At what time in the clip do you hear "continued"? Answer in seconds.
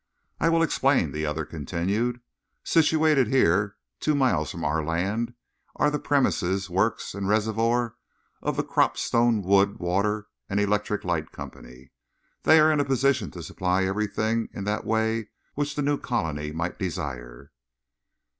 1.45-2.21